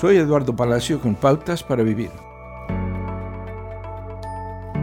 Soy 0.00 0.16
Eduardo 0.16 0.54
Palacio 0.54 1.00
con 1.00 1.16
Pautas 1.16 1.64
para 1.64 1.82
Vivir. 1.82 2.12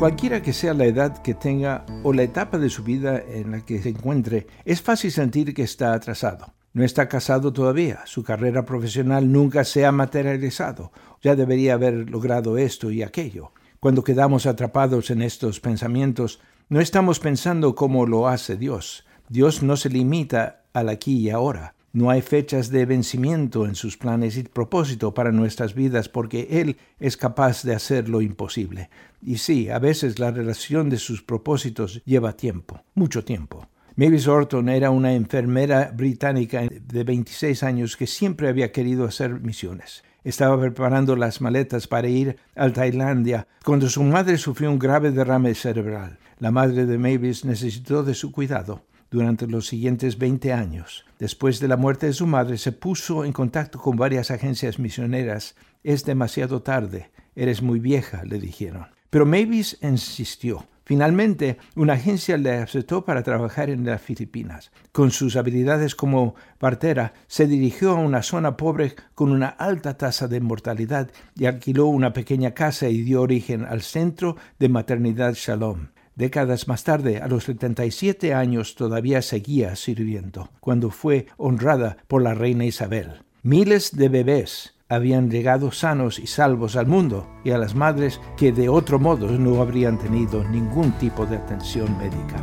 Cualquiera 0.00 0.42
que 0.42 0.52
sea 0.52 0.74
la 0.74 0.86
edad 0.86 1.22
que 1.22 1.32
tenga 1.32 1.86
o 2.02 2.12
la 2.12 2.24
etapa 2.24 2.58
de 2.58 2.68
su 2.68 2.82
vida 2.82 3.22
en 3.24 3.52
la 3.52 3.60
que 3.64 3.80
se 3.80 3.90
encuentre, 3.90 4.48
es 4.64 4.82
fácil 4.82 5.12
sentir 5.12 5.54
que 5.54 5.62
está 5.62 5.94
atrasado. 5.94 6.52
No 6.72 6.82
está 6.82 7.06
casado 7.08 7.52
todavía, 7.52 8.00
su 8.06 8.24
carrera 8.24 8.64
profesional 8.64 9.30
nunca 9.30 9.62
se 9.62 9.86
ha 9.86 9.92
materializado, 9.92 10.90
ya 11.22 11.36
debería 11.36 11.74
haber 11.74 12.10
logrado 12.10 12.58
esto 12.58 12.90
y 12.90 13.04
aquello. 13.04 13.52
Cuando 13.78 14.02
quedamos 14.02 14.44
atrapados 14.44 15.10
en 15.10 15.22
estos 15.22 15.60
pensamientos, 15.60 16.40
no 16.68 16.80
estamos 16.80 17.20
pensando 17.20 17.76
como 17.76 18.06
lo 18.06 18.26
hace 18.26 18.56
Dios. 18.56 19.06
Dios 19.28 19.62
no 19.62 19.76
se 19.76 19.88
limita 19.88 20.64
al 20.72 20.88
aquí 20.88 21.16
y 21.16 21.30
ahora. 21.30 21.75
No 21.96 22.10
hay 22.10 22.20
fechas 22.20 22.68
de 22.68 22.84
vencimiento 22.84 23.64
en 23.64 23.74
sus 23.74 23.96
planes 23.96 24.36
y 24.36 24.42
propósito 24.42 25.14
para 25.14 25.32
nuestras 25.32 25.74
vidas 25.74 26.10
porque 26.10 26.46
Él 26.60 26.76
es 27.00 27.16
capaz 27.16 27.62
de 27.62 27.74
hacer 27.74 28.10
lo 28.10 28.20
imposible. 28.20 28.90
Y 29.22 29.38
sí, 29.38 29.70
a 29.70 29.78
veces 29.78 30.18
la 30.18 30.30
relación 30.30 30.90
de 30.90 30.98
sus 30.98 31.22
propósitos 31.22 32.02
lleva 32.04 32.36
tiempo, 32.36 32.82
mucho 32.94 33.24
tiempo. 33.24 33.66
Mavis 33.94 34.28
Orton 34.28 34.68
era 34.68 34.90
una 34.90 35.14
enfermera 35.14 35.90
británica 35.90 36.68
de 36.68 37.02
26 37.02 37.62
años 37.62 37.96
que 37.96 38.06
siempre 38.06 38.50
había 38.50 38.72
querido 38.72 39.06
hacer 39.06 39.40
misiones. 39.40 40.04
Estaba 40.22 40.60
preparando 40.60 41.16
las 41.16 41.40
maletas 41.40 41.86
para 41.86 42.08
ir 42.08 42.36
a 42.56 42.68
Tailandia 42.68 43.48
cuando 43.64 43.88
su 43.88 44.02
madre 44.02 44.36
sufrió 44.36 44.70
un 44.70 44.78
grave 44.78 45.12
derrame 45.12 45.54
cerebral. 45.54 46.18
La 46.40 46.50
madre 46.50 46.84
de 46.84 46.98
Mavis 46.98 47.46
necesitó 47.46 48.02
de 48.02 48.12
su 48.12 48.32
cuidado 48.32 48.82
durante 49.10 49.46
los 49.46 49.66
siguientes 49.66 50.18
20 50.18 50.52
años. 50.52 51.04
Después 51.18 51.60
de 51.60 51.68
la 51.68 51.76
muerte 51.76 52.06
de 52.06 52.12
su 52.12 52.26
madre, 52.26 52.58
se 52.58 52.72
puso 52.72 53.24
en 53.24 53.32
contacto 53.32 53.80
con 53.80 53.96
varias 53.96 54.30
agencias 54.30 54.78
misioneras. 54.78 55.54
Es 55.82 56.04
demasiado 56.04 56.62
tarde, 56.62 57.10
eres 57.34 57.62
muy 57.62 57.80
vieja, 57.80 58.24
le 58.24 58.38
dijeron. 58.38 58.86
Pero 59.10 59.26
Mavis 59.26 59.78
insistió. 59.82 60.66
Finalmente, 60.84 61.58
una 61.74 61.94
agencia 61.94 62.36
le 62.36 62.52
aceptó 62.52 63.04
para 63.04 63.24
trabajar 63.24 63.70
en 63.70 63.84
las 63.84 64.00
Filipinas. 64.00 64.70
Con 64.92 65.10
sus 65.10 65.34
habilidades 65.34 65.96
como 65.96 66.36
partera, 66.58 67.12
se 67.26 67.48
dirigió 67.48 67.90
a 67.90 68.00
una 68.00 68.22
zona 68.22 68.56
pobre 68.56 68.94
con 69.16 69.32
una 69.32 69.48
alta 69.48 69.96
tasa 69.96 70.28
de 70.28 70.40
mortalidad 70.40 71.10
y 71.34 71.46
alquiló 71.46 71.86
una 71.86 72.12
pequeña 72.12 72.52
casa 72.52 72.88
y 72.88 73.02
dio 73.02 73.22
origen 73.22 73.64
al 73.64 73.82
Centro 73.82 74.36
de 74.60 74.68
Maternidad 74.68 75.34
Shalom. 75.34 75.88
Décadas 76.16 76.66
más 76.66 76.82
tarde, 76.82 77.20
a 77.20 77.28
los 77.28 77.44
77 77.44 78.32
años, 78.32 78.74
todavía 78.74 79.20
seguía 79.20 79.76
sirviendo, 79.76 80.48
cuando 80.60 80.90
fue 80.90 81.26
honrada 81.36 81.98
por 82.08 82.22
la 82.22 82.34
reina 82.34 82.64
Isabel. 82.64 83.20
Miles 83.42 83.94
de 83.94 84.08
bebés 84.08 84.74
habían 84.88 85.30
llegado 85.30 85.72
sanos 85.72 86.18
y 86.18 86.26
salvos 86.26 86.74
al 86.76 86.86
mundo 86.86 87.28
y 87.44 87.50
a 87.50 87.58
las 87.58 87.74
madres 87.74 88.18
que 88.38 88.50
de 88.50 88.70
otro 88.70 88.98
modo 88.98 89.28
no 89.38 89.60
habrían 89.60 89.98
tenido 89.98 90.42
ningún 90.48 90.92
tipo 90.92 91.26
de 91.26 91.36
atención 91.36 91.98
médica. 91.98 92.42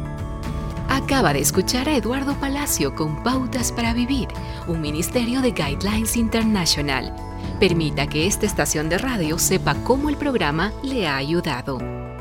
Acaba 0.87 1.33
de 1.33 1.39
escuchar 1.39 1.89
a 1.89 1.97
Eduardo 1.97 2.35
Palacio 2.39 2.93
con 2.93 3.23
Pautas 3.23 3.71
para 3.71 3.95
Vivir, 3.95 4.27
un 4.67 4.81
ministerio 4.81 5.41
de 5.41 5.49
Guidelines 5.49 6.15
International. 6.15 7.11
Permita 7.59 8.05
que 8.05 8.27
esta 8.27 8.45
estación 8.45 8.87
de 8.87 8.99
radio 8.99 9.39
sepa 9.39 9.73
cómo 9.83 10.09
el 10.09 10.17
programa 10.17 10.71
le 10.83 11.07
ha 11.07 11.17
ayudado. 11.17 12.02